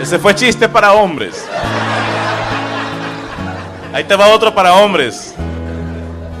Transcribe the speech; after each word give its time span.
Ese 0.00 0.18
fue 0.18 0.34
chiste 0.34 0.68
para 0.68 0.92
hombres. 0.92 1.44
Ahí 3.92 4.04
te 4.04 4.16
va 4.16 4.28
otro 4.28 4.54
para 4.54 4.74
hombres. 4.74 5.34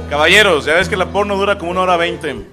Caballeros, 0.08 0.64
ya 0.64 0.74
ves 0.74 0.88
que 0.88 0.96
la 0.96 1.06
porno 1.06 1.36
dura 1.36 1.58
como 1.58 1.72
una 1.72 1.82
hora 1.82 1.96
veinte. 1.96 2.46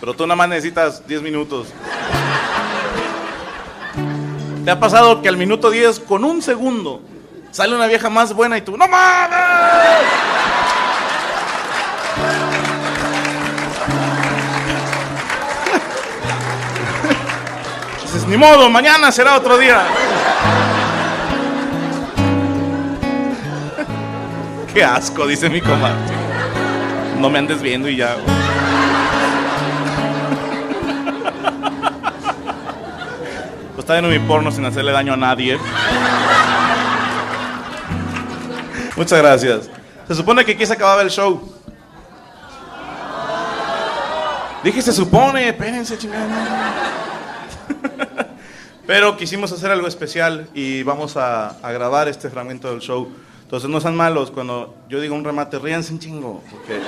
Pero 0.00 0.14
tú 0.14 0.26
nada 0.26 0.36
más 0.36 0.48
necesitas 0.48 1.06
10 1.06 1.22
minutos. 1.22 1.68
¿Te 4.64 4.70
ha 4.70 4.80
pasado 4.80 5.22
que 5.22 5.28
al 5.28 5.36
minuto 5.36 5.70
10, 5.70 6.00
con 6.00 6.24
un 6.24 6.42
segundo, 6.42 7.00
sale 7.50 7.76
una 7.76 7.86
vieja 7.86 8.10
más 8.10 8.32
buena 8.32 8.58
y 8.58 8.62
tú, 8.62 8.76
¡No 8.76 8.88
mames! 8.88 10.27
Ni 18.28 18.36
modo, 18.36 18.68
mañana 18.68 19.10
será 19.10 19.36
otro 19.36 19.56
día. 19.56 19.82
Qué 24.74 24.84
asco, 24.84 25.26
dice 25.26 25.48
mi 25.48 25.60
comadre. 25.60 25.96
No 27.18 27.30
me 27.30 27.38
andes 27.38 27.62
viendo 27.62 27.88
y 27.88 27.96
ya. 27.96 28.16
Pues 33.74 33.84
está 33.84 33.92
viendo 33.94 34.10
mi 34.10 34.18
porno 34.18 34.50
sin 34.50 34.64
hacerle 34.64 34.92
daño 34.92 35.14
a 35.14 35.16
nadie. 35.16 35.56
Muchas 38.96 39.18
gracias. 39.20 39.70
Se 40.08 40.14
supone 40.14 40.44
que 40.44 40.52
aquí 40.52 40.66
se 40.66 40.72
acababa 40.72 41.02
el 41.02 41.10
show. 41.10 41.40
Dije, 44.64 44.82
se 44.82 44.92
supone, 44.92 45.48
espérense, 45.48 45.96
chingada. 45.96 47.07
Pero 48.86 49.16
quisimos 49.16 49.52
hacer 49.52 49.70
algo 49.70 49.86
especial 49.86 50.48
y 50.54 50.82
vamos 50.82 51.16
a, 51.16 51.58
a, 51.60 51.72
grabar 51.72 52.08
este 52.08 52.30
fragmento 52.30 52.70
del 52.70 52.80
show. 52.80 53.08
Entonces 53.42 53.68
no 53.68 53.80
sean 53.80 53.96
malos, 53.96 54.30
cuando 54.30 54.74
yo 54.88 55.00
digo 55.00 55.14
un 55.14 55.24
remate, 55.24 55.58
ríanse 55.58 55.92
un 55.92 55.98
chingo. 55.98 56.42
Porque... 56.50 56.80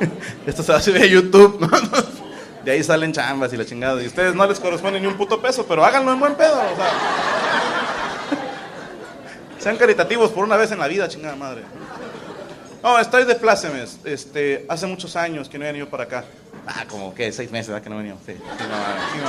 Esto 0.46 0.62
se 0.62 0.72
va 0.72 0.78
a 0.78 1.06
YouTube. 1.06 1.58
De 2.64 2.72
ahí 2.72 2.82
salen 2.82 3.12
chambas 3.12 3.52
y 3.52 3.56
la 3.56 3.64
chingada. 3.64 4.02
Y 4.02 4.06
ustedes 4.06 4.34
no 4.34 4.46
les 4.46 4.60
corresponde 4.60 5.00
ni 5.00 5.06
un 5.06 5.16
puto 5.16 5.40
peso, 5.40 5.64
pero 5.66 5.84
háganlo 5.84 6.12
en 6.12 6.20
buen 6.20 6.34
pedo. 6.34 6.56
O 6.56 6.76
sea... 6.76 6.90
Sean 9.58 9.76
caritativos 9.76 10.30
por 10.30 10.44
una 10.44 10.56
vez 10.56 10.72
en 10.72 10.78
la 10.78 10.88
vida, 10.88 11.08
chingada 11.08 11.36
madre. 11.36 11.62
No, 12.82 12.98
estoy 12.98 13.24
de 13.24 13.34
plácemes. 13.34 13.98
Este, 14.04 14.64
hace 14.68 14.86
muchos 14.86 15.16
años 15.16 15.48
que 15.48 15.58
no 15.58 15.64
he 15.64 15.68
venido 15.68 15.88
para 15.88 16.04
acá. 16.04 16.24
Ah, 16.66 16.84
como 16.88 17.14
que 17.14 17.32
seis 17.32 17.50
meses, 17.50 17.68
¿verdad? 17.68 17.82
Que 17.82 17.90
no 17.90 17.96
venido. 17.96 18.16
Sí, 18.26 18.32
sí, 18.32 18.64
no, 18.68 18.76
sí, 19.12 19.20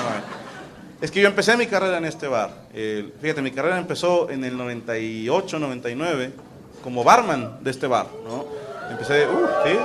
es 1.02 1.10
que 1.10 1.20
yo 1.20 1.28
empecé 1.28 1.58
mi 1.58 1.66
carrera 1.66 1.98
en 1.98 2.06
este 2.06 2.28
bar. 2.28 2.52
Eh, 2.76 3.12
fíjate, 3.20 3.42
mi 3.42 3.50
carrera 3.50 3.80
empezó 3.80 4.30
en 4.30 4.44
el 4.44 4.56
98, 4.56 5.58
99, 5.58 6.32
como 6.84 7.04
barman 7.04 7.58
de 7.64 7.72
este 7.72 7.88
bar, 7.88 8.06
¿no? 8.24 8.46
Empecé, 8.88 9.26
uh, 9.28 9.48
sí. 9.66 9.80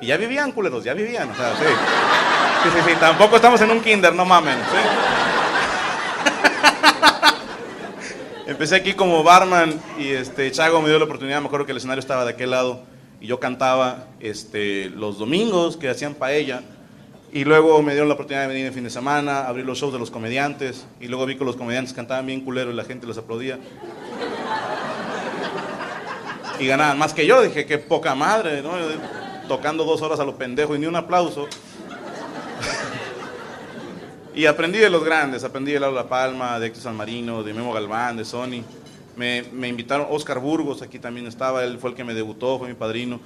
Y 0.00 0.06
ya 0.06 0.16
vivían, 0.16 0.52
culeros, 0.52 0.84
ya 0.84 0.94
vivían, 0.94 1.28
o 1.28 1.34
sea, 1.34 1.56
sí. 1.56 1.64
Sí, 2.62 2.68
sí, 2.72 2.78
sí, 2.86 2.96
tampoco 3.00 3.34
estamos 3.34 3.60
en 3.62 3.72
un 3.72 3.80
kinder, 3.80 4.14
no 4.14 4.24
mamen, 4.24 4.58
¿sí? 4.58 4.78
Empecé 8.50 8.76
aquí 8.76 8.94
como 8.94 9.24
barman 9.24 9.74
y 9.98 10.10
este, 10.10 10.52
Chago 10.52 10.80
me 10.80 10.88
dio 10.88 11.00
la 11.00 11.06
oportunidad, 11.06 11.40
me 11.40 11.46
acuerdo 11.46 11.66
que 11.66 11.72
el 11.72 11.78
escenario 11.78 11.98
estaba 11.98 12.24
de 12.24 12.30
aquel 12.30 12.52
lado 12.52 12.91
y 13.22 13.28
yo 13.28 13.38
cantaba 13.38 14.08
este, 14.18 14.90
los 14.90 15.16
domingos 15.16 15.76
que 15.76 15.88
hacían 15.88 16.14
paella 16.14 16.62
y 17.32 17.44
luego 17.44 17.80
me 17.80 17.92
dieron 17.92 18.08
la 18.08 18.14
oportunidad 18.14 18.42
de 18.42 18.48
venir 18.48 18.66
el 18.66 18.72
fin 18.72 18.82
de 18.82 18.90
semana, 18.90 19.46
abrir 19.46 19.64
los 19.64 19.78
shows 19.78 19.92
de 19.92 20.00
los 20.00 20.10
comediantes 20.10 20.84
y 21.00 21.06
luego 21.06 21.24
vi 21.24 21.36
que 21.36 21.44
los 21.44 21.54
comediantes 21.54 21.94
cantaban 21.94 22.26
bien 22.26 22.40
culero 22.40 22.72
y 22.72 22.74
la 22.74 22.82
gente 22.82 23.06
los 23.06 23.16
aplaudía. 23.16 23.60
Y 26.58 26.66
ganaban 26.66 26.98
más 26.98 27.14
que 27.14 27.24
yo, 27.24 27.40
dije, 27.42 27.64
qué 27.64 27.78
poca 27.78 28.16
madre, 28.16 28.60
¿no? 28.60 28.72
Tocando 29.46 29.84
dos 29.84 30.02
horas 30.02 30.18
a 30.18 30.24
lo 30.24 30.36
pendejo 30.36 30.74
y 30.74 30.80
ni 30.80 30.86
un 30.86 30.96
aplauso. 30.96 31.46
y 34.34 34.46
aprendí 34.46 34.80
de 34.80 34.90
los 34.90 35.04
grandes, 35.04 35.44
aprendí 35.44 35.70
de 35.70 35.78
Laura 35.78 36.02
La 36.02 36.08
Palma, 36.08 36.58
de 36.58 36.66
Héctor 36.66 36.82
San 36.82 36.96
Marino, 36.96 37.44
de 37.44 37.54
Memo 37.54 37.72
Galván, 37.72 38.16
de 38.16 38.24
Sony. 38.24 38.64
Me, 39.16 39.68
invitaron, 39.68 40.06
Oscar 40.10 40.38
Burgos 40.38 40.82
aquí 40.82 40.98
también 40.98 41.26
estaba, 41.26 41.64
él 41.64 41.78
fue 41.78 41.90
el 41.90 41.96
que 41.96 42.04
me 42.04 42.14
debutó, 42.14 42.58
fue 42.58 42.68
mi 42.68 42.74
padrino. 42.74 43.20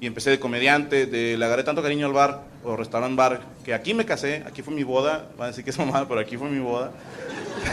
Y 0.00 0.06
empecé 0.06 0.30
de 0.30 0.40
comediante, 0.40 1.06
de, 1.06 1.36
le 1.36 1.44
agarré 1.44 1.62
tanto 1.62 1.82
cariño 1.82 2.06
al 2.06 2.12
bar, 2.12 2.42
o 2.64 2.76
restaurant 2.76 3.16
bar, 3.16 3.40
que 3.64 3.74
aquí 3.74 3.92
me 3.92 4.06
casé, 4.06 4.42
aquí 4.46 4.62
fue 4.62 4.72
mi 4.72 4.82
boda. 4.82 5.26
Van 5.36 5.46
a 5.46 5.48
decir 5.48 5.64
que 5.64 5.70
es 5.70 5.78
mamada, 5.78 6.08
pero 6.08 6.20
aquí 6.20 6.36
fue 6.36 6.48
mi 6.48 6.58
boda. 6.58 6.92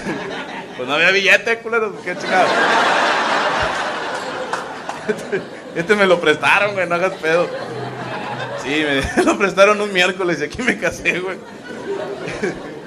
pues 0.77 0.87
no 0.87 0.95
había 0.95 1.11
billete, 1.11 1.59
culero, 1.59 1.93
qué 2.03 2.17
chingado. 2.17 2.47
Este, 5.07 5.41
este, 5.75 5.95
me 5.95 6.05
lo 6.05 6.19
prestaron, 6.19 6.73
güey, 6.73 6.87
no 6.87 6.95
hagas 6.95 7.13
pedo. 7.13 7.47
Sí, 8.63 8.83
me 9.15 9.23
lo 9.23 9.37
prestaron 9.37 9.79
un 9.79 9.93
miércoles 9.93 10.39
y 10.41 10.45
aquí 10.45 10.61
me 10.61 10.77
casé, 10.77 11.19
güey. 11.19 11.37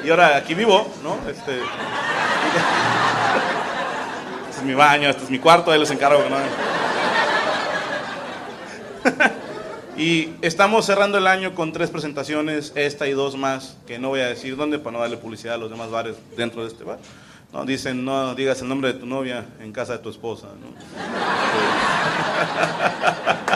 y 0.05 0.11
ahora 0.11 0.37
aquí 0.37 0.55
vivo, 0.55 0.91
¿no? 1.03 1.17
Este 1.31 1.61
es 4.61 4.67
mi 4.67 4.75
baño, 4.75 5.09
este 5.09 5.25
es 5.25 5.31
mi 5.31 5.39
cuarto, 5.39 5.73
ahí 5.73 5.81
les 5.81 5.91
encargo. 5.91 6.23
¿no? 6.29 6.37
y 9.97 10.35
estamos 10.43 10.85
cerrando 10.85 11.17
el 11.19 11.27
año 11.27 11.55
con 11.55 11.73
tres 11.73 11.91
presentaciones, 11.91 12.73
esta 12.75 13.09
y 13.09 13.13
dos 13.13 13.37
más, 13.37 13.79
que 13.87 13.99
no 13.99 14.09
voy 14.09 14.21
a 14.21 14.27
decir 14.27 14.57
dónde 14.57 14.79
para 14.79 14.93
no 14.93 15.01
darle 15.01 15.17
publicidad 15.17 15.55
a 15.55 15.59
los 15.59 15.71
demás 15.71 15.91
bares 15.91 16.17
dentro 16.37 16.63
de 16.63 16.69
este 16.69 16.85
bar. 16.85 16.99
No, 17.53 17.65
dicen, 17.65 18.05
no 18.05 18.35
digas 18.35 18.61
el 18.61 18.69
nombre 18.69 18.93
de 18.93 19.01
tu 19.01 19.07
novia 19.07 19.47
en 19.61 19.73
casa 19.73 19.95
de 19.95 19.99
tu 20.01 20.11
esposa. 20.11 20.49
¿no? 20.49 20.69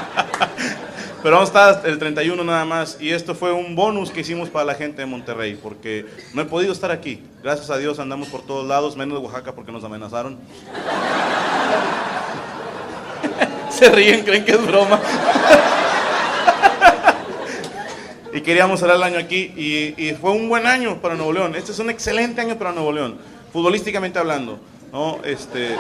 Pero 1.25 1.37
vamos 1.37 1.53
a 1.55 1.71
estar 1.71 1.91
el 1.91 1.99
31 1.99 2.45
nada 2.45 2.67
más. 2.67 2.99
Y 3.01 3.11
esto 3.11 3.35
fue 3.35 3.51
un 3.51 3.75
bonus 3.75 4.11
que 4.11 4.21
hicimos 4.21 4.51
para 4.51 4.67
la 4.67 4.75
gente 4.75 5.01
de 5.01 5.07
Monterrey, 5.07 5.59
porque 5.61 6.05
no 6.35 6.43
he 6.43 6.45
podido 6.45 6.71
estar 6.71 6.91
aquí. 6.91 7.23
Gracias 7.43 7.71
a 7.71 7.79
Dios 7.79 7.99
andamos 7.99 8.29
por 8.29 8.43
todos 8.43 8.69
lados, 8.69 8.95
menos 8.95 9.19
de 9.19 9.27
Oaxaca 9.27 9.53
porque 9.53 9.73
nos 9.73 9.83
amenazaron. 9.85 10.37
Se 13.71 13.89
ríen, 13.89 14.23
creen 14.23 14.45
que 14.45 14.53
es 14.53 14.67
broma. 14.67 15.01
y 18.35 18.43
queríamos 18.43 18.79
cerrar 18.79 18.97
el 18.97 19.03
año 19.03 19.19
aquí 19.19 19.95
y, 19.97 20.13
fue 20.21 20.33
un 20.33 20.51
buen 20.51 20.67
año 20.67 21.01
para 21.01 21.15
Nuevo 21.15 21.33
León. 21.33 21.55
Este 21.55 21.73
es 21.73 21.79
un 21.79 21.89
excelente 21.89 22.43
año 22.43 22.59
para 22.59 22.73
Nuevo 22.73 22.93
León, 22.93 23.17
futbolísticamente 23.51 24.19
hablando. 24.19 24.59
¿no? 24.93 25.21
Este, 25.25 25.71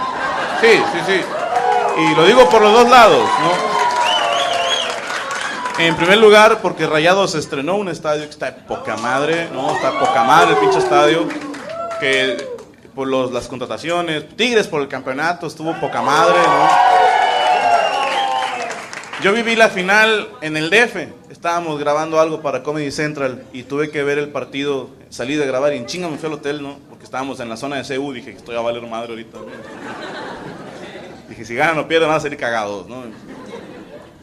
sí, 0.62 0.81
sí, 0.91 0.99
sí. 1.06 1.20
Y 1.99 2.14
lo 2.14 2.25
digo 2.25 2.49
por 2.49 2.62
los 2.62 2.73
dos 2.73 2.88
lados, 2.88 3.29
¿no? 3.43 3.83
En 5.79 5.97
primer 5.97 6.19
lugar, 6.19 6.61
porque 6.62 6.87
Rayados 6.87 7.35
estrenó 7.35 7.75
un 7.75 7.88
estadio 7.88 8.23
que 8.25 8.31
está 8.31 8.47
de 8.47 8.62
poca 8.62 8.97
madre, 8.97 9.49
¿no? 9.53 9.75
Está 9.75 9.99
poca 9.99 10.23
madre 10.23 10.53
el 10.53 10.59
pinche 10.59 10.79
estadio. 10.79 11.29
Que 11.99 12.37
por 12.94 13.09
los, 13.09 13.32
las 13.32 13.49
contrataciones, 13.49 14.37
Tigres 14.37 14.69
por 14.69 14.81
el 14.82 14.88
campeonato, 14.88 15.49
estuvo 15.49 15.75
poca 15.81 16.00
madre, 16.00 16.38
¿no? 16.38 16.69
Yo 19.21 19.32
viví 19.32 19.56
la 19.56 19.69
final 19.69 20.29
en 20.43 20.56
el 20.56 20.71
DF. 20.71 21.09
Estábamos 21.31 21.81
grabando 21.81 22.20
algo 22.20 22.41
para 22.41 22.62
Comedy 22.62 22.93
Central 22.93 23.44
y 23.53 23.65
tuve 23.65 23.91
que 23.91 24.05
ver 24.05 24.19
el 24.19 24.29
partido. 24.29 24.91
Salí 25.11 25.35
de 25.35 25.44
grabar 25.44 25.73
y 25.73 25.79
en 25.79 25.87
chinga 25.87 26.09
me 26.09 26.19
fui 26.19 26.29
al 26.29 26.35
hotel, 26.35 26.62
¿no? 26.62 26.79
Porque 26.88 27.05
estábamos 27.05 27.41
en 27.41 27.49
la 27.49 27.56
zona 27.56 27.82
de 27.82 27.97
CU. 27.97 28.12
Dije 28.12 28.31
que 28.31 28.37
estoy 28.37 28.56
a 28.56 28.61
valer 28.61 28.82
madre 28.82 29.11
ahorita. 29.11 29.38
Dije, 31.29 31.44
si 31.44 31.55
ganan 31.56 31.79
o 31.79 31.88
pierden, 31.88 32.09
van 32.09 32.19
a 32.19 32.20
salir 32.20 32.38
cagados, 32.38 32.87
¿no? 32.87 33.03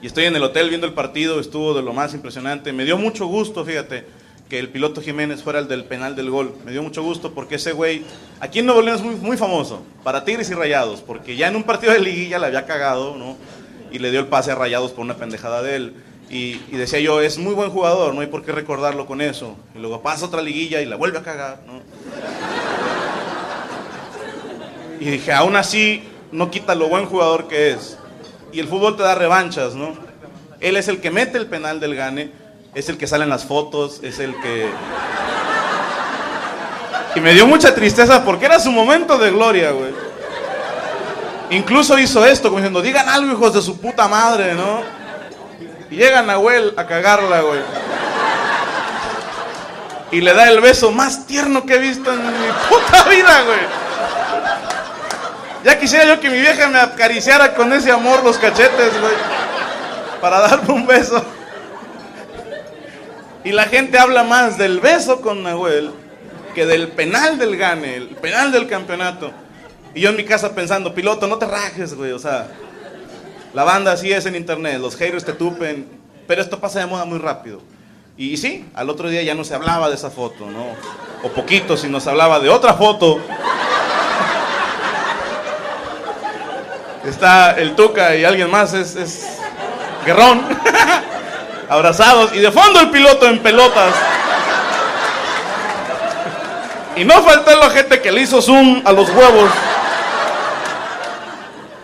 Y 0.01 0.07
estoy 0.07 0.25
en 0.25 0.35
el 0.35 0.43
hotel 0.43 0.69
viendo 0.69 0.87
el 0.87 0.93
partido, 0.93 1.39
estuvo 1.39 1.75
de 1.75 1.83
lo 1.83 1.93
más 1.93 2.15
impresionante. 2.15 2.73
Me 2.73 2.85
dio 2.85 2.97
mucho 2.97 3.27
gusto, 3.27 3.63
fíjate, 3.63 4.03
que 4.49 4.57
el 4.57 4.69
piloto 4.69 4.99
Jiménez 4.99 5.43
fuera 5.43 5.59
el 5.59 5.67
del 5.67 5.85
penal 5.85 6.15
del 6.15 6.31
gol. 6.31 6.55
Me 6.65 6.71
dio 6.71 6.81
mucho 6.81 7.03
gusto 7.03 7.33
porque 7.33 7.55
ese 7.55 7.71
güey, 7.71 8.03
aquí 8.39 8.59
en 8.59 8.65
Nuevo 8.65 8.81
León 8.81 8.97
es 8.97 9.03
muy, 9.03 9.15
muy 9.15 9.37
famoso, 9.37 9.83
para 10.03 10.25
Tigres 10.25 10.49
y 10.49 10.55
Rayados, 10.55 11.01
porque 11.01 11.35
ya 11.35 11.49
en 11.49 11.55
un 11.55 11.63
partido 11.63 11.93
de 11.93 11.99
liguilla 11.99 12.39
le 12.39 12.47
había 12.47 12.65
cagado, 12.65 13.15
¿no? 13.15 13.37
Y 13.91 13.99
le 13.99 14.09
dio 14.09 14.21
el 14.21 14.25
pase 14.25 14.51
a 14.51 14.55
Rayados 14.55 14.91
por 14.91 15.05
una 15.05 15.17
pendejada 15.17 15.61
de 15.61 15.75
él. 15.75 15.93
Y, 16.31 16.59
y 16.71 16.77
decía 16.77 16.99
yo, 16.99 17.21
es 17.21 17.37
muy 17.37 17.53
buen 17.53 17.69
jugador, 17.69 18.15
no 18.15 18.21
hay 18.21 18.27
por 18.27 18.43
qué 18.43 18.53
recordarlo 18.53 19.05
con 19.05 19.21
eso. 19.21 19.55
Y 19.75 19.79
luego 19.79 20.01
pasa 20.01 20.25
otra 20.25 20.41
liguilla 20.41 20.81
y 20.81 20.85
la 20.85 20.95
vuelve 20.95 21.19
a 21.19 21.23
cagar, 21.23 21.61
¿no? 21.67 21.81
Y 24.99 25.05
dije, 25.05 25.31
aún 25.31 25.55
así, 25.55 26.01
no 26.31 26.49
quita 26.49 26.73
lo 26.73 26.89
buen 26.89 27.05
jugador 27.05 27.47
que 27.47 27.71
es 27.71 27.97
y 28.51 28.59
el 28.59 28.67
fútbol 28.67 28.97
te 28.97 29.03
da 29.03 29.15
revanchas, 29.15 29.75
¿no? 29.75 29.93
Él 30.59 30.77
es 30.77 30.87
el 30.87 31.01
que 31.01 31.11
mete 31.11 31.37
el 31.37 31.47
penal 31.47 31.79
del 31.79 31.95
gane, 31.95 32.31
es 32.75 32.89
el 32.89 32.97
que 32.97 33.07
sale 33.07 33.23
en 33.23 33.29
las 33.29 33.45
fotos, 33.45 33.99
es 34.03 34.19
el 34.19 34.35
que... 34.41 34.69
Y 37.15 37.19
me 37.19 37.33
dio 37.33 37.45
mucha 37.47 37.75
tristeza 37.75 38.23
porque 38.23 38.45
era 38.45 38.59
su 38.59 38.71
momento 38.71 39.17
de 39.17 39.31
gloria, 39.31 39.71
güey. 39.71 39.91
Incluso 41.49 41.99
hizo 41.99 42.25
esto, 42.25 42.47
como 42.47 42.59
diciendo, 42.59 42.81
digan 42.81 43.09
algo, 43.09 43.33
hijos 43.33 43.53
de 43.53 43.61
su 43.61 43.79
puta 43.79 44.07
madre, 44.07 44.53
¿no? 44.53 44.81
Y 45.89 45.95
llega 45.95 46.21
Nahuel 46.21 46.73
a 46.77 46.85
cagarla, 46.85 47.41
güey. 47.41 47.59
Y 50.11 50.21
le 50.21 50.33
da 50.33 50.49
el 50.49 50.61
beso 50.61 50.91
más 50.91 51.25
tierno 51.27 51.65
que 51.65 51.75
he 51.75 51.79
visto 51.79 52.11
en 52.13 52.23
mi 52.25 52.47
puta 52.69 53.03
vida, 53.09 53.43
güey. 53.43 53.90
Ya 55.63 55.79
quisiera 55.79 56.05
yo 56.05 56.19
que 56.19 56.29
mi 56.29 56.39
vieja 56.39 56.67
me 56.69 56.79
acariciara 56.79 57.53
con 57.53 57.71
ese 57.73 57.91
amor 57.91 58.23
los 58.23 58.37
cachetes, 58.37 58.99
güey. 58.99 59.13
Para 60.19 60.39
darme 60.39 60.73
un 60.73 60.87
beso. 60.87 61.23
Y 63.43 63.51
la 63.51 63.65
gente 63.65 63.97
habla 63.97 64.23
más 64.23 64.57
del 64.57 64.79
beso 64.79 65.21
con 65.21 65.43
Nahuel 65.43 65.91
que 66.53 66.65
del 66.65 66.89
penal 66.89 67.37
del 67.37 67.57
gane, 67.57 67.95
el 67.95 68.07
penal 68.09 68.51
del 68.51 68.67
campeonato. 68.67 69.31
Y 69.93 70.01
yo 70.01 70.09
en 70.09 70.17
mi 70.17 70.25
casa 70.25 70.53
pensando, 70.53 70.93
piloto, 70.93 71.27
no 71.27 71.37
te 71.37 71.45
rajes, 71.45 71.93
güey. 71.93 72.11
O 72.11 72.19
sea, 72.19 72.47
la 73.53 73.63
banda 73.63 73.91
así 73.91 74.11
es 74.11 74.25
en 74.25 74.35
internet, 74.35 74.79
los 74.79 74.95
haters 74.95 75.25
te 75.25 75.33
tupen. 75.33 75.87
Pero 76.27 76.41
esto 76.41 76.59
pasa 76.59 76.79
de 76.79 76.85
moda 76.87 77.05
muy 77.05 77.19
rápido. 77.19 77.61
Y, 78.17 78.31
y 78.31 78.37
sí, 78.37 78.65
al 78.73 78.89
otro 78.89 79.09
día 79.09 79.21
ya 79.21 79.35
no 79.35 79.43
se 79.43 79.55
hablaba 79.55 79.89
de 79.89 79.95
esa 79.95 80.09
foto, 80.09 80.45
¿no? 80.49 80.65
O 81.23 81.29
poquito, 81.29 81.77
si 81.77 81.87
nos 81.87 82.07
hablaba 82.07 82.39
de 82.39 82.49
otra 82.49 82.73
foto 82.73 83.19
está 87.05 87.51
el 87.51 87.75
Tuca 87.75 88.15
y 88.15 88.23
alguien 88.23 88.49
más, 88.49 88.73
es, 88.73 88.95
es 88.95 89.27
Guerrón, 90.05 90.41
abrazados, 91.69 92.33
y 92.33 92.39
de 92.39 92.51
fondo 92.51 92.79
el 92.79 92.89
piloto 92.89 93.27
en 93.27 93.39
pelotas. 93.39 93.93
Y 96.95 97.05
no 97.05 97.21
faltó 97.23 97.55
la 97.57 97.69
gente 97.69 98.01
que 98.01 98.11
le 98.11 98.21
hizo 98.21 98.41
zoom 98.41 98.81
a 98.85 98.91
los 98.91 99.09
huevos. 99.09 99.49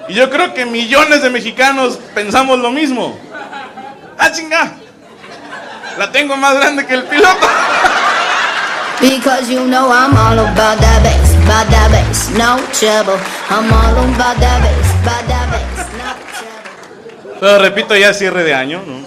Y 0.09 0.13
yo 0.13 0.29
creo 0.29 0.53
que 0.53 0.65
millones 0.65 1.21
de 1.21 1.29
mexicanos 1.29 1.99
pensamos 2.13 2.59
lo 2.59 2.71
mismo. 2.71 3.17
¡Ah, 4.17 4.31
chinga! 4.31 4.73
La 5.97 6.11
tengo 6.11 6.35
más 6.37 6.55
grande 6.55 6.85
que 6.85 6.93
el 6.93 7.03
piloto. 7.03 7.47
Because 8.99 9.49
you 9.49 9.63
know 9.65 9.91
I'm 9.91 10.17
all 10.17 10.39
about 10.39 10.79
that 10.79 11.03
bass, 11.03 12.29
no 12.33 12.57
trouble. 12.73 13.19
I'm 13.49 13.71
all 13.71 13.93
about 13.93 14.37
that 14.41 14.61
bass, 14.65 14.86
Pero 17.39 17.59
repito, 17.59 17.95
ya 17.95 18.09
es 18.09 18.17
cierre 18.17 18.43
de 18.43 18.53
año, 18.53 18.81
¿no? 18.85 19.05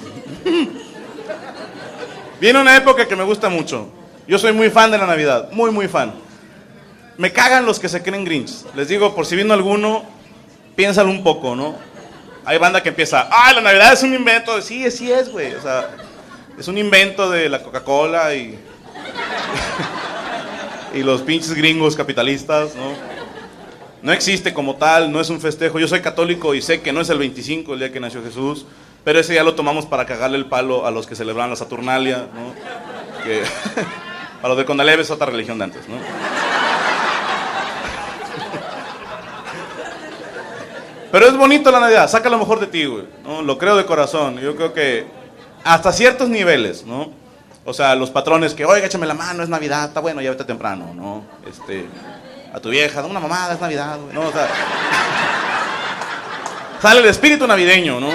Viene 2.41 2.61
una 2.61 2.77
época 2.77 3.07
que 3.07 3.17
me 3.17 3.25
gusta 3.25 3.49
mucho. 3.49 3.89
Yo 4.27 4.39
soy 4.39 4.53
muy 4.53 4.71
fan 4.71 4.91
de 4.91 4.99
la 4.99 5.07
Navidad, 5.07 5.51
muy, 5.53 5.71
muy 5.71 5.89
fan. 5.89 6.15
Me 7.19 7.33
cagan 7.33 7.67
los 7.67 7.79
que 7.79 7.89
se 7.89 8.03
creen 8.03 8.25
Grinch. 8.25 8.65
Les 8.75 8.89
digo, 8.89 9.15
por 9.15 9.27
si 9.27 9.37
vino 9.37 9.53
alguno, 9.53 10.05
piénsalo 10.77 11.11
un 11.11 11.23
poco, 11.23 11.55
¿no? 11.55 11.75
Hay 12.45 12.57
banda 12.57 12.83
que 12.83 12.89
empieza, 12.89 13.29
ah, 13.31 13.53
la 13.53 13.61
Navidad 13.61 13.93
es 13.93 14.03
un 14.03 14.15
invento. 14.15 14.63
Sí, 14.63 14.91
sí 14.91 15.13
es, 15.13 15.31
güey. 15.31 15.55
O 15.55 15.61
sea, 15.61 15.91
es 16.59 16.69
un 16.69 16.79
invento 16.79 17.29
de 17.29 17.49
la 17.49 17.63
Coca-Cola 17.63 18.35
y 18.35 18.59
y 20.95 21.03
los 21.03 21.23
pinches 21.23 21.55
gringos 21.55 21.97
capitalistas, 21.97 22.75
¿no? 22.75 23.20
No 24.03 24.13
existe 24.13 24.55
como 24.55 24.77
tal, 24.77 25.13
no 25.13 25.21
es 25.21 25.29
un 25.31 25.41
festejo. 25.41 25.79
Yo 25.79 25.87
soy 25.87 26.01
católico 26.01 26.55
y 26.55 26.63
sé 26.63 26.81
que 26.81 26.93
no 26.93 27.01
es 27.01 27.11
el 27.11 27.19
25, 27.19 27.75
el 27.75 27.81
día 27.81 27.93
que 27.93 28.01
nació 28.01 28.23
Jesús, 28.23 28.67
pero 29.05 29.19
ese 29.19 29.33
día 29.33 29.43
lo 29.43 29.55
tomamos 29.55 29.87
para 29.87 30.07
cagarle 30.07 30.39
el 30.39 30.47
palo 30.47 30.87
a 30.87 30.91
los 30.91 31.07
que 31.07 31.15
celebran 31.15 31.51
la 31.51 31.57
Saturnalia, 31.57 32.27
¿no? 32.35 32.55
A 34.43 34.49
los 34.49 34.57
de 34.57 34.65
Condaleve 34.65 35.03
es 35.03 35.11
otra 35.11 35.27
religión 35.27 35.59
de 35.59 35.65
antes, 35.65 35.87
¿no? 35.87 35.97
Pero 41.13 41.27
es 41.27 41.37
bonito 41.37 41.71
la 41.71 41.81
Navidad, 41.81 42.09
saca 42.09 42.31
lo 42.31 42.39
mejor 42.39 42.59
de 42.59 42.67
ti, 42.67 42.87
güey, 42.87 43.05
¿no? 43.23 43.43
Lo 43.43 43.59
creo 43.59 43.77
de 43.77 43.85
corazón. 43.85 44.39
Yo 44.39 44.57
creo 44.57 44.73
que 44.73 45.07
hasta 45.65 45.93
ciertos 45.93 46.31
niveles, 46.31 46.87
¿no? 46.87 47.13
O 47.67 47.75
sea, 47.75 47.95
los 47.95 48.11
patrones 48.11 48.55
que, 48.55 48.65
oiga, 48.65 48.87
échame 48.87 49.07
la 49.07 49.15
mano, 49.15 49.43
es 49.43 49.49
Navidad, 49.49 49.89
está 49.89 50.01
bueno, 50.01 50.23
ya 50.23 50.31
vete 50.31 50.45
temprano, 50.45 50.95
¿no? 50.95 51.25
Este, 51.47 51.85
a 52.53 52.61
tu 52.61 52.71
vieja, 52.71 53.05
una 53.05 53.21
mamada, 53.21 53.55
es 53.55 53.61
Navidad, 53.61 53.99
güey, 53.99 54.15
¿no? 54.15 54.23
O 54.23 54.33
sea, 54.33 54.49
sale 56.81 57.01
el 57.01 57.07
espíritu 57.07 57.47
navideño, 57.47 58.01
¿no? 58.01 58.09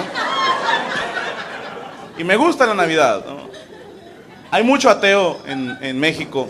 Y 2.17 2.23
me 2.23 2.35
gusta 2.35 2.65
la 2.65 2.73
Navidad, 2.73 3.23
¿no? 3.25 3.49
Hay 4.51 4.63
mucho 4.63 4.89
ateo 4.89 5.41
en, 5.45 5.77
en 5.81 5.99
México 5.99 6.47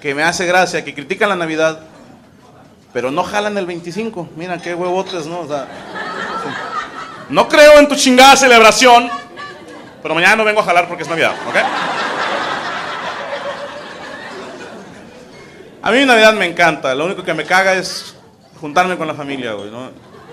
que 0.00 0.14
me 0.14 0.22
hace 0.22 0.46
gracia, 0.46 0.84
que 0.84 0.94
critican 0.94 1.28
la 1.28 1.36
Navidad, 1.36 1.80
pero 2.92 3.10
no 3.10 3.22
jalan 3.22 3.56
el 3.56 3.66
25. 3.66 4.30
Mira 4.36 4.58
qué 4.58 4.74
huevotes, 4.74 5.26
¿no? 5.26 5.40
O 5.40 5.48
sea, 5.48 5.66
no 7.28 7.48
creo 7.48 7.78
en 7.78 7.88
tu 7.88 7.94
chingada 7.94 8.36
celebración, 8.36 9.08
pero 10.02 10.14
mañana 10.14 10.36
no 10.36 10.44
vengo 10.44 10.60
a 10.60 10.64
jalar 10.64 10.88
porque 10.88 11.04
es 11.04 11.08
Navidad, 11.08 11.32
¿ok? 11.48 11.56
A 15.84 15.90
mí 15.90 16.04
Navidad 16.04 16.34
me 16.34 16.46
encanta, 16.46 16.94
lo 16.94 17.06
único 17.06 17.24
que 17.24 17.34
me 17.34 17.44
caga 17.44 17.74
es 17.74 18.14
juntarme 18.60 18.96
con 18.96 19.08
la 19.08 19.14
familia, 19.14 19.54
güey, 19.54 19.68
¿no? 19.68 19.90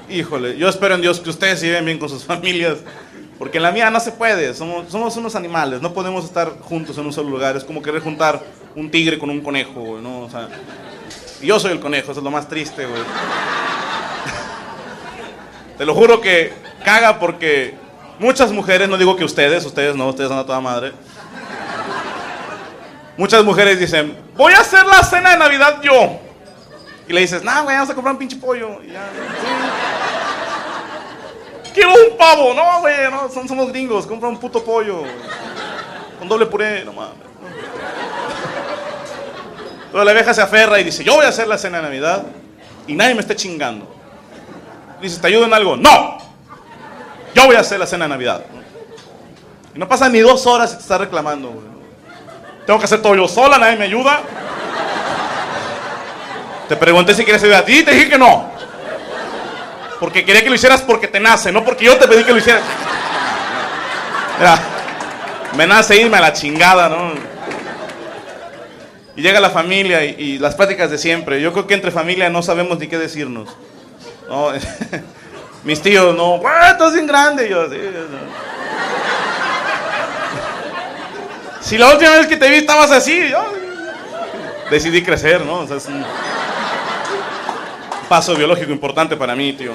Híjole, 0.08 0.56
yo 0.56 0.70
espero 0.70 0.94
en 0.94 1.02
Dios 1.02 1.20
que 1.20 1.32
ustedes 1.32 1.60
se 1.60 1.66
lleven 1.66 1.86
bien 1.86 1.98
con 1.98 2.08
sus 2.08 2.24
familias, 2.26 2.78
porque 3.40 3.58
en 3.58 3.64
la 3.64 3.72
mía 3.72 3.90
no 3.90 4.00
se 4.00 4.12
puede, 4.12 4.54
somos, 4.54 4.92
somos 4.92 5.18
unos 5.18 5.36
animales, 5.36 5.82
no 5.82 5.92
podemos 5.92 6.24
estar 6.24 6.60
juntos 6.60 7.00
en 7.00 7.08
un 7.08 7.14
solo 7.14 7.32
lugar, 7.32 7.58
es 7.58 7.64
como 7.64 7.82
querer 7.82 8.00
juntar 8.00 8.44
un 8.76 8.92
tigre 8.92 9.18
con 9.18 9.32
un 9.32 9.42
conejo, 9.42 9.82
güey, 9.82 10.04
¿no? 10.04 10.20
O 10.20 10.30
sea, 10.30 10.50
yo 11.42 11.60
soy 11.60 11.72
el 11.72 11.80
conejo, 11.80 12.12
eso 12.12 12.20
es 12.20 12.24
lo 12.24 12.30
más 12.30 12.48
triste, 12.48 12.86
güey. 12.86 13.02
Te 15.80 15.86
lo 15.86 15.96
juro 15.96 16.22
que 16.22 16.54
caga 16.86 17.18
porque 17.18 17.74
muchas 18.20 18.52
mujeres, 18.52 18.88
no 18.88 19.00
digo 19.00 19.16
que 19.16 19.24
ustedes, 19.24 19.66
ustedes 19.66 19.96
no, 19.96 20.10
ustedes 20.10 20.30
son 20.30 20.38
a 20.38 20.46
toda 20.46 20.62
madre. 20.62 20.92
Muchas 23.20 23.44
mujeres 23.44 23.78
dicen, 23.78 24.18
voy 24.38 24.54
a 24.54 24.62
hacer 24.62 24.86
la 24.86 25.04
cena 25.04 25.32
de 25.32 25.38
Navidad 25.38 25.82
yo. 25.82 26.22
Y 27.06 27.12
le 27.12 27.20
dices, 27.20 27.44
nah, 27.44 27.64
güey, 27.64 27.76
vamos 27.76 27.90
a 27.90 27.94
comprar 27.94 28.14
un 28.14 28.18
pinche 28.18 28.38
pollo. 28.38 28.82
Y 28.82 28.94
ya. 28.94 29.10
Quiero 31.74 31.90
un 31.90 32.18
pavo. 32.18 32.54
No, 32.54 32.80
güey, 32.80 32.96
no, 33.12 33.30
somos 33.30 33.68
gringos. 33.74 34.08
Compra 34.08 34.30
un 34.30 34.40
puto 34.40 34.64
pollo. 34.64 35.04
Con 36.18 36.30
doble 36.30 36.46
puré, 36.46 36.86
no 36.86 36.94
mames. 36.94 37.18
Pero 39.92 40.04
la 40.06 40.14
vieja 40.14 40.34
se 40.34 40.42
aferra 40.42 40.80
y 40.80 40.86
dice, 40.86 41.04
yo 41.04 41.16
voy 41.16 41.26
a 41.26 41.30
hacer 41.30 41.46
la 41.46 41.58
cena 41.58 41.80
de 41.80 41.84
Navidad 41.84 42.24
y 42.88 42.94
nadie 42.96 43.16
me 43.16 43.20
esté 43.20 43.36
chingando. 43.36 43.86
Dices, 45.02 45.20
¿te 45.20 45.28
ayudo 45.28 45.44
en 45.44 45.54
algo? 45.54 45.76
No. 45.76 46.20
Yo 47.36 47.48
voy 47.48 47.58
a 47.58 47.60
hacer 47.60 47.82
la 47.82 47.86
cena 47.86 48.06
de 48.06 48.12
Navidad. 48.12 48.46
Y 49.76 49.78
no 49.78 49.90
pasan 49.90 50.14
ni 50.14 50.20
dos 50.20 50.48
horas 50.48 50.72
y 50.72 50.76
te 50.76 50.84
está 50.84 50.98
reclamando, 51.00 51.50
güey. 51.50 51.79
Tengo 52.70 52.78
que 52.78 52.86
hacer 52.86 53.02
todo 53.02 53.16
yo 53.16 53.28
sola, 53.28 53.58
nadie 53.58 53.78
me 53.78 53.86
ayuda. 53.86 54.22
Te 56.68 56.76
pregunté 56.76 57.16
si 57.16 57.24
quieres 57.24 57.42
ayudar 57.42 57.64
a 57.64 57.66
ti 57.66 57.80
y 57.80 57.84
te 57.84 57.90
dije 57.90 58.10
que 58.10 58.18
no. 58.20 58.48
Porque 60.00 60.24
quería 60.24 60.44
que 60.44 60.50
lo 60.50 60.56
hicieras 60.56 60.84
porque 60.84 61.08
te 61.08 61.20
nace, 61.20 61.52
no 61.52 61.66
porque 61.66 61.86
yo 61.86 61.98
te 61.98 62.08
pedí 62.08 62.24
que 62.24 62.32
lo 62.32 62.38
hicieras. 62.38 62.62
Mira, 64.38 64.60
me 65.58 65.66
nace 65.66 66.00
irme 66.00 66.18
a 66.18 66.22
la 66.22 66.34
chingada, 66.34 66.90
¿no? 66.90 67.14
Y 69.16 69.22
llega 69.24 69.40
la 69.40 69.50
familia 69.50 70.06
y, 70.06 70.38
las 70.38 70.54
pláticas 70.54 70.92
de 70.92 71.00
siempre. 71.00 71.42
Yo 71.42 71.52
creo 71.54 71.66
que 71.66 71.74
entre 71.74 71.90
familia 71.90 72.30
no 72.30 72.44
sabemos 72.44 72.78
ni 72.78 72.86
qué 72.86 73.00
decirnos. 73.00 73.50
No, 74.28 74.52
mis 75.64 75.82
tíos, 75.82 76.16
no, 76.16 76.38
"Güey, 76.38 76.54
estás 76.72 76.94
bien 76.94 77.08
grande. 77.08 77.48
Y 77.48 77.50
yo, 77.50 77.68
"Sí, 77.68 77.78
no". 77.78 78.49
Si 81.70 81.78
la 81.78 81.92
última 81.94 82.18
vez 82.18 82.26
que 82.26 82.36
te 82.36 82.50
vi 82.50 82.56
estabas 82.56 82.90
así, 82.90 83.30
yo 83.30 83.46
decidí 84.72 85.04
crecer, 85.04 85.46
¿no? 85.46 85.60
O 85.60 85.68
sea, 85.68 85.78
es 85.78 85.86
un 85.86 86.04
paso 88.10 88.34
biológico 88.34 88.72
importante 88.72 89.16
para 89.16 89.36
mí, 89.36 89.54
tío. 89.54 89.74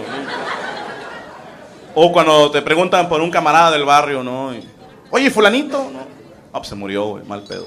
O 1.95 2.11
cuando 2.11 2.51
te 2.51 2.63
preguntan 2.63 3.09
por 3.09 3.21
un 3.21 3.31
camarada 3.31 3.71
del 3.71 3.85
barrio, 3.85 4.25
¿no? 4.25 4.53
Oye, 5.11 5.31
fulanito, 5.31 5.89
¿no? 5.93 6.01
Ah, 6.53 6.59
pues 6.59 6.67
se 6.67 6.75
murió, 6.75 7.05
güey, 7.05 7.25
mal 7.27 7.45
pedo. 7.45 7.67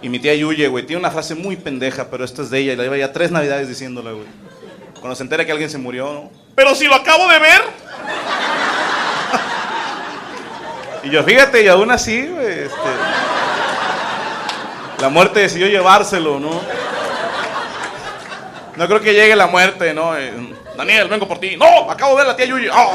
Y 0.00 0.08
mi 0.08 0.20
tía 0.20 0.36
Yuye, 0.36 0.68
güey, 0.68 0.86
tiene 0.86 1.00
una 1.00 1.10
frase 1.10 1.34
muy 1.34 1.56
pendeja, 1.56 2.06
pero 2.08 2.24
esta 2.24 2.42
es 2.42 2.50
de 2.50 2.60
ella, 2.60 2.74
y 2.74 2.76
la 2.76 2.84
lleva 2.84 2.98
ya 2.98 3.12
tres 3.12 3.32
navidades 3.32 3.66
diciéndola, 3.66 4.12
güey. 4.12 4.28
Cuando 5.00 5.16
se 5.16 5.24
entera 5.24 5.44
que 5.44 5.50
alguien 5.50 5.70
se 5.70 5.78
murió, 5.78 6.12
¿no? 6.12 6.30
Pero 6.54 6.72
si 6.76 6.86
lo 6.86 6.94
acabo 6.94 7.26
de 7.26 7.40
ver. 7.40 7.62
Y 11.02 11.10
yo, 11.10 11.22
fíjate, 11.24 11.62
y 11.62 11.68
aún 11.68 11.90
así, 11.90 12.18
este, 12.18 12.90
la 15.00 15.08
muerte 15.08 15.40
decidió 15.40 15.66
llevárselo, 15.66 16.38
¿no? 16.38 16.60
No 18.76 18.86
creo 18.86 19.00
que 19.00 19.12
llegue 19.12 19.36
la 19.36 19.48
muerte, 19.48 19.92
¿no? 19.92 20.16
Eh, 20.16 20.32
Daniel, 20.76 21.08
vengo 21.08 21.28
por 21.28 21.38
ti. 21.38 21.56
No, 21.56 21.90
acabo 21.90 22.12
de 22.12 22.16
ver 22.18 22.26
a 22.26 22.30
la 22.30 22.36
tía 22.36 22.46
Yuyi. 22.46 22.68
Oh. 22.68 22.92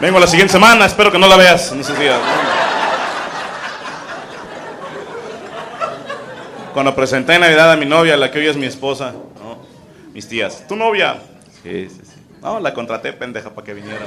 Vengo 0.00 0.18
la 0.18 0.26
siguiente 0.26 0.52
semana, 0.52 0.84
espero 0.84 1.10
que 1.10 1.18
no 1.18 1.26
la 1.26 1.36
veas 1.36 1.72
en 1.72 1.80
esos 1.80 1.98
días. 1.98 2.18
Cuando 6.74 6.94
presenté 6.94 7.34
en 7.34 7.42
Navidad 7.42 7.72
a 7.72 7.76
mi 7.76 7.86
novia, 7.86 8.16
la 8.16 8.30
que 8.30 8.40
hoy 8.40 8.48
es 8.48 8.56
mi 8.56 8.66
esposa, 8.66 9.12
¿no? 9.12 9.58
mis 10.12 10.28
tías, 10.28 10.66
¿tu 10.66 10.74
novia? 10.74 11.18
Sí, 11.62 11.88
sí, 11.88 12.00
sí. 12.04 12.13
No, 12.44 12.60
la 12.60 12.74
contraté, 12.74 13.14
pendeja, 13.14 13.48
para 13.48 13.64
que 13.64 13.72
viniera. 13.72 14.04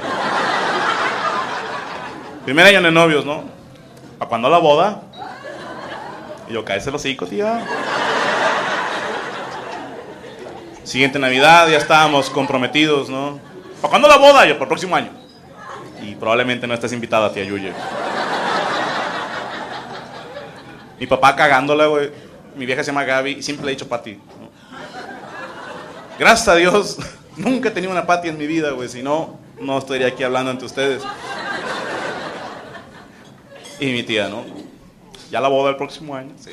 Primer 2.44 2.66
año 2.66 2.80
de 2.80 2.92
novios, 2.92 3.24
¿no? 3.24 3.42
¿A 4.20 4.26
cuándo 4.26 4.48
la 4.48 4.58
boda? 4.58 5.02
Y 6.48 6.52
yo, 6.52 6.64
cállese 6.64 6.92
los 6.92 7.00
hocico, 7.00 7.26
tía. 7.26 7.66
Siguiente 10.84 11.18
Navidad, 11.18 11.68
ya 11.68 11.78
estábamos 11.78 12.30
comprometidos, 12.30 13.08
¿no? 13.10 13.40
¿Para 13.82 13.90
cuándo 13.90 14.06
la 14.06 14.18
boda? 14.18 14.46
Yo, 14.46 14.54
para 14.54 14.62
el 14.62 14.68
próximo 14.68 14.94
año. 14.94 15.10
Y 16.00 16.14
probablemente 16.14 16.68
no 16.68 16.74
estés 16.74 16.92
invitada, 16.92 17.32
tía 17.32 17.42
Yuye. 17.42 17.72
Mi 21.00 21.08
papá 21.08 21.34
cagándola, 21.34 21.86
güey. 21.86 22.12
Mi 22.54 22.66
vieja 22.66 22.84
se 22.84 22.92
llama 22.92 23.02
Gaby 23.02 23.32
y 23.32 23.42
siempre 23.42 23.66
le 23.66 23.72
he 23.72 23.74
dicho 23.74 23.88
Pati. 23.88 24.12
¿no? 24.14 24.48
Gracias 26.20 26.46
a 26.46 26.54
Dios, 26.54 26.98
nunca 27.38 27.68
he 27.68 27.72
tenido 27.72 27.92
una 27.92 28.06
Pati 28.06 28.28
en 28.28 28.38
mi 28.38 28.46
vida, 28.46 28.70
güey. 28.72 28.88
Si 28.88 29.02
no, 29.02 29.38
no 29.60 29.78
estaría 29.78 30.08
aquí 30.08 30.22
hablando 30.22 30.50
ante 30.50 30.64
ustedes. 30.64 31.02
Y 33.80 33.86
mi 33.92 34.02
tía, 34.02 34.28
¿no? 34.28 34.44
Ya 35.30 35.40
la 35.40 35.48
boda 35.48 35.70
el 35.70 35.76
próximo 35.76 36.14
año. 36.14 36.32
Sí. 36.38 36.50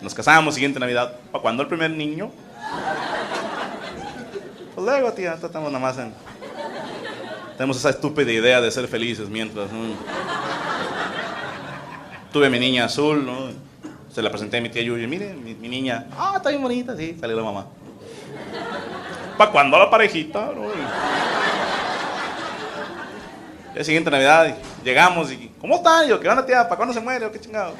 Nos 0.00 0.14
casamos, 0.14 0.54
siguiente 0.54 0.80
Navidad. 0.80 1.16
¿Para 1.30 1.42
cuándo 1.42 1.62
el 1.62 1.68
primer 1.68 1.90
niño? 1.90 2.30
Pues 4.74 4.86
luego, 4.86 5.12
tía, 5.12 5.34
estamos 5.34 5.72
nada 5.72 5.78
más 5.78 5.98
en... 5.98 6.12
Tenemos 7.56 7.78
esa 7.78 7.90
estúpida 7.90 8.30
idea 8.30 8.60
de 8.60 8.70
ser 8.70 8.86
felices 8.86 9.28
mientras, 9.28 9.72
¿no? 9.72 9.94
Tuve 12.32 12.50
mi 12.50 12.58
niña 12.58 12.84
azul, 12.84 13.24
¿no? 13.24 13.48
Se 14.12 14.20
la 14.20 14.30
presenté 14.30 14.58
a 14.58 14.60
mi 14.60 14.68
tía 14.68 14.82
Yuyi. 14.82 15.06
Mire, 15.06 15.34
mi, 15.34 15.54
mi 15.54 15.68
niña. 15.68 16.06
Ah, 16.16 16.34
está 16.36 16.50
bien 16.50 16.62
bonita, 16.62 16.96
sí. 16.96 17.16
Salió 17.18 17.36
la 17.36 17.42
mamá. 17.42 17.66
¿Para 19.36 19.50
cuándo 19.50 19.78
la 19.78 19.90
parejita? 19.90 20.50
La 23.74 23.84
siguiente 23.84 24.10
Navidad 24.10 24.56
llegamos 24.82 25.30
y 25.30 25.52
¿cómo 25.60 25.76
están? 25.76 26.08
Yo, 26.08 26.18
¿qué 26.18 26.28
onda, 26.28 26.46
tía? 26.46 26.62
¿Para 26.64 26.76
cuándo 26.76 26.94
se 26.94 27.00
muere? 27.00 27.26
¿O 27.26 27.32
¿Qué 27.32 27.38
chingado? 27.38 27.74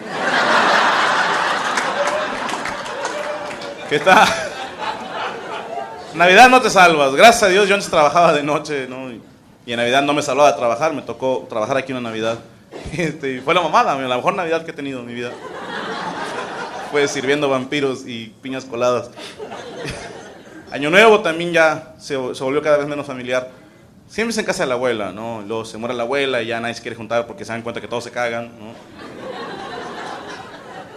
¿Qué 3.89 3.97
está? 3.97 4.27
Navidad 6.15 6.51
no 6.51 6.61
te 6.61 6.69
salvas. 6.69 7.15
Gracias 7.15 7.43
a 7.45 7.49
Dios 7.49 7.69
yo 7.69 7.75
antes 7.75 7.89
trabajaba 7.89 8.35
de 8.35 8.43
noche, 8.43 8.87
¿no? 8.89 9.11
Y, 9.11 9.23
y 9.65 9.73
en 9.73 9.79
Navidad 9.79 10.03
no 10.03 10.13
me 10.13 10.21
salvaba 10.23 10.53
de 10.53 10.59
trabajar, 10.59 10.93
me 10.93 11.03
tocó 11.03 11.47
trabajar 11.49 11.79
aquí 11.79 11.93
una 11.93 12.03
Navidad. 12.03 12.39
Este, 12.97 13.35
y 13.35 13.41
fue 13.41 13.55
la 13.55 13.63
mamada, 13.63 13.97
la 13.97 14.17
mejor 14.17 14.35
Navidad 14.35 14.65
que 14.65 14.71
he 14.71 14.75
tenido 14.75 15.01
en 15.01 15.07
mi 15.07 15.15
vida. 15.15 15.31
Fue 16.91 17.09
sirviendo 17.09 17.49
vampiros 17.49 18.07
y 18.07 18.35
piñas 18.43 18.65
coladas. 18.65 19.11
Año 20.77 20.91
Nuevo 20.91 21.21
también 21.21 21.53
ya 21.53 21.95
se, 21.99 22.15
se 22.35 22.45
volvió 22.45 22.61
cada 22.61 22.77
vez 22.77 22.87
menos 22.87 23.07
familiar. 23.07 23.51
Siempre 24.09 24.33
es 24.33 24.39
en 24.39 24.45
casa 24.45 24.65
de 24.65 24.69
la 24.69 24.75
abuela, 24.75 25.11
¿no? 25.11 25.43
Luego 25.47 25.65
se 25.65 25.79
muere 25.79 25.95
la 25.95 26.03
abuela 26.03 26.43
y 26.43 26.49
ya 26.49 26.61
nadie 26.61 26.75
se 26.75 26.83
quiere 26.83 26.97
juntar 26.97 27.27
porque 27.27 27.47
se 27.47 27.53
dan 27.53 27.63
cuenta 27.63 27.81
que 27.81 27.89
todos 27.89 28.05
se 28.05 28.11
cagan, 28.11 28.53
¿no? 28.59 28.75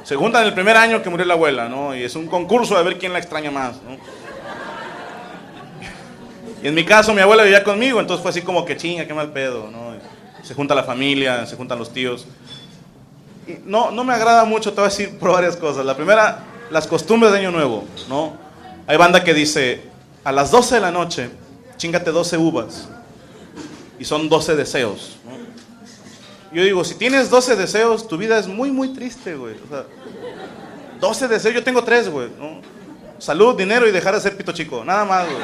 Se 0.04 0.18
juntan 0.18 0.46
el 0.46 0.54
primer 0.54 0.76
año 0.76 1.02
que 1.02 1.10
murió 1.10 1.26
la 1.26 1.36
abuela, 1.36 1.70
¿no? 1.70 1.96
Y 1.96 2.04
es 2.04 2.16
un 2.16 2.28
concurso 2.28 2.78
de 2.78 2.84
ver 2.84 2.98
quién 2.98 3.14
la 3.14 3.20
extraña 3.20 3.52
más, 3.52 3.76
¿no? 3.82 3.98
Y 6.62 6.68
en 6.68 6.76
mi 6.76 6.84
caso, 6.84 7.14
mi 7.14 7.22
abuela 7.22 7.44
vivía 7.44 7.64
conmigo, 7.64 8.02
entonces 8.02 8.22
fue 8.22 8.32
así 8.32 8.42
como 8.42 8.66
que 8.66 8.76
chinga, 8.76 9.08
qué 9.08 9.14
mal 9.14 9.32
pedo, 9.32 9.70
¿no? 9.72 9.94
Se 10.44 10.54
junta 10.54 10.76
la 10.76 10.84
familia, 10.84 11.46
se 11.46 11.56
juntan 11.56 11.80
los 11.80 11.94
tíos. 11.94 12.28
Y 13.48 13.60
no, 13.66 13.92
no 13.92 14.04
me 14.04 14.14
agrada 14.14 14.44
mucho, 14.44 14.72
te 14.72 14.82
voy 14.82 14.88
a 14.88 14.90
decir 14.90 15.18
por 15.18 15.32
varias 15.32 15.56
cosas. 15.56 15.86
La 15.86 15.96
primera, 15.96 16.40
las 16.70 16.86
costumbres 16.86 17.32
de 17.32 17.40
Año 17.40 17.52
Nuevo, 17.52 17.86
¿no? 18.10 18.49
Hay 18.90 18.98
banda 18.98 19.24
que 19.24 19.34
dice, 19.36 19.84
a 20.24 20.32
las 20.32 20.50
12 20.50 20.74
de 20.74 20.82
la 20.82 20.90
noche, 20.90 21.30
chingate 21.78 22.10
12 22.10 22.40
uvas. 22.40 22.90
Y 24.00 24.06
son 24.06 24.28
12 24.28 24.56
deseos, 24.56 25.20
¿no? 25.24 25.34
Yo 26.52 26.64
digo, 26.64 26.84
si 26.84 26.96
tienes 26.96 27.30
12 27.30 27.56
deseos, 27.56 28.08
tu 28.08 28.18
vida 28.18 28.40
es 28.40 28.48
muy, 28.48 28.72
muy 28.72 28.92
triste, 28.92 29.36
güey. 29.36 29.54
O 29.64 29.68
sea, 29.70 29.84
12 31.00 31.28
deseos, 31.28 31.54
yo 31.54 31.64
tengo 31.64 31.84
3, 31.84 32.10
güey, 32.10 32.30
¿no? 32.40 32.62
Salud, 33.20 33.56
dinero 33.56 33.88
y 33.88 33.92
dejar 33.92 34.16
de 34.16 34.22
ser 34.22 34.36
pito 34.36 34.54
chico, 34.54 34.84
nada 34.84 35.06
más, 35.06 35.28
güey. 35.28 35.38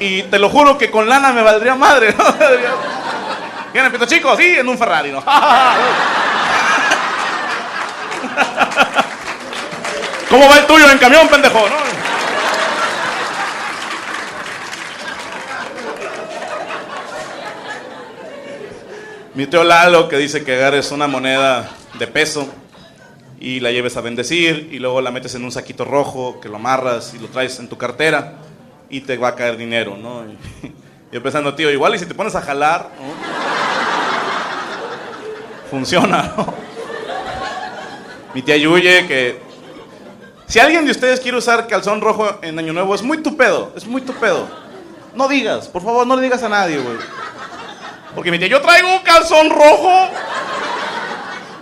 Y 0.00 0.22
te 0.24 0.40
lo 0.40 0.50
juro 0.50 0.76
que 0.76 0.90
con 0.90 1.08
lana 1.08 1.32
me 1.32 1.42
valdría 1.42 1.76
madre, 1.76 2.12
¿no? 2.18 2.24
¿Quieren 3.72 3.92
pito 3.92 4.06
chico? 4.06 4.36
Sí, 4.36 4.56
en 4.58 4.68
un 4.68 4.76
Ferrari, 4.76 5.12
¿no? 5.12 5.22
¿Cómo 10.36 10.50
va 10.50 10.58
el 10.58 10.66
tuyo 10.66 10.90
en 10.90 10.98
camión, 10.98 11.26
pendejo? 11.28 11.66
¿no? 11.66 11.76
Mi 19.32 19.46
tío 19.46 19.64
Lalo 19.64 20.10
que 20.10 20.18
dice 20.18 20.44
que 20.44 20.56
agarres 20.56 20.92
una 20.92 21.06
moneda 21.06 21.70
de 21.98 22.06
peso 22.06 22.52
y 23.40 23.60
la 23.60 23.70
lleves 23.70 23.96
a 23.96 24.02
bendecir 24.02 24.68
y 24.70 24.78
luego 24.78 25.00
la 25.00 25.10
metes 25.10 25.34
en 25.36 25.42
un 25.42 25.52
saquito 25.52 25.86
rojo 25.86 26.38
que 26.38 26.50
lo 26.50 26.56
amarras 26.56 27.14
y 27.14 27.18
lo 27.18 27.28
traes 27.28 27.58
en 27.58 27.70
tu 27.70 27.78
cartera 27.78 28.34
y 28.90 29.00
te 29.00 29.16
va 29.16 29.28
a 29.28 29.34
caer 29.36 29.56
dinero, 29.56 29.96
¿no? 29.96 30.26
Y 30.26 30.36
yo 31.12 31.22
pensando, 31.22 31.54
tío, 31.54 31.70
igual 31.70 31.94
y 31.94 31.98
si 31.98 32.04
te 32.04 32.14
pones 32.14 32.34
a 32.34 32.42
jalar, 32.42 32.90
¿no? 33.00 33.14
Funciona, 35.70 36.34
¿no? 36.36 36.52
Mi 38.34 38.42
tía 38.42 38.58
Yuye 38.58 39.06
que... 39.06 39.45
Si 40.46 40.60
alguien 40.60 40.84
de 40.84 40.92
ustedes 40.92 41.20
quiere 41.20 41.38
usar 41.38 41.66
calzón 41.66 42.00
rojo 42.00 42.38
en 42.42 42.58
Año 42.58 42.72
Nuevo, 42.72 42.94
es 42.94 43.02
muy 43.02 43.22
tu 43.22 43.36
pedo, 43.36 43.72
es 43.76 43.84
muy 43.84 44.00
tu 44.00 44.12
pedo. 44.12 44.48
No 45.14 45.28
digas, 45.28 45.66
por 45.68 45.82
favor, 45.82 46.06
no 46.06 46.14
le 46.14 46.22
digas 46.22 46.42
a 46.42 46.48
nadie, 46.48 46.78
güey. 46.78 46.98
Porque 48.14 48.30
mi 48.30 48.38
tía, 48.38 48.46
yo 48.48 48.60
traigo 48.60 48.92
un 48.92 49.00
calzón 49.00 49.50
rojo 49.50 50.08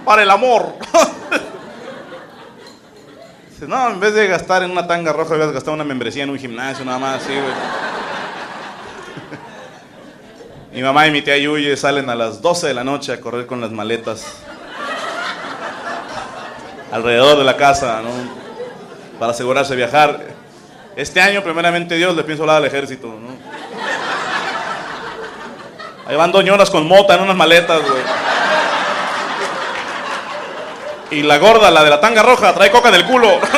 para 0.05 0.23
el 0.23 0.31
amor. 0.31 0.75
Dice, 3.49 3.67
no, 3.69 3.91
en 3.91 4.01
vez 4.01 4.13
de 4.15 4.27
gastar 4.27 4.63
en 4.63 4.71
una 4.71 4.87
tanga 4.87 5.13
roja, 5.13 5.35
debes 5.35 5.53
gastar 5.53 5.73
una 5.73 5.85
membresía 5.85 6.25
en 6.25 6.31
un 6.31 6.39
gimnasio, 6.39 6.85
nada 6.85 6.99
más, 6.99 7.23
sí, 7.23 7.33
güey. 7.33 7.55
Mi 10.73 10.83
mamá 10.83 11.07
y 11.07 11.13
mi 11.13 11.23
tía 11.23 11.39
Yuye 11.39 11.77
salen 11.77 12.11
a 12.11 12.17
las 12.17 12.43
12 12.43 12.67
de 12.67 12.75
la 12.75 12.85
noche 12.85 13.13
a 13.13 13.21
correr 13.21 13.47
con 13.47 13.61
las 13.61 13.71
maletas 13.71 14.27
alrededor 16.91 17.39
de 17.39 17.45
la 17.45 17.57
casa, 17.57 18.03
¿no? 18.03 18.44
Para 19.19 19.33
asegurarse 19.33 19.71
de 19.71 19.77
viajar. 19.77 20.21
Este 20.97 21.21
año, 21.21 21.43
primeramente 21.43 21.97
Dios, 21.97 22.15
le 22.15 22.23
pienso 22.25 22.45
hablar 22.45 22.59
al 22.59 22.65
ejército, 22.67 23.09
¿no? 23.09 23.35
Ahí 26.07 26.17
van 26.17 26.33
doñonas 26.33 26.71
con 26.71 26.87
mota 26.87 27.15
en 27.15 27.23
unas 27.23 27.37
maletas, 27.37 27.81
güey. 27.81 28.03
Y 31.11 31.23
la 31.23 31.39
gorda, 31.39 31.71
la 31.71 31.83
de 31.85 31.91
la 31.91 32.01
tanga 32.01 32.23
roja, 32.23 32.53
trae 32.53 32.71
coca 32.71 32.89
en 32.89 32.95
el 32.97 33.07
culo. 33.07 33.39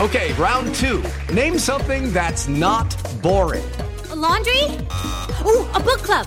Okay, 0.00 0.34
round 0.34 0.74
two. 0.74 1.02
Name 1.32 1.58
something 1.58 2.12
that's 2.12 2.46
not 2.46 2.94
boring. 3.22 3.64
A 4.10 4.14
laundry? 4.14 4.64
Ooh, 5.46 5.66
a 5.72 5.80
book 5.80 6.02
club. 6.02 6.26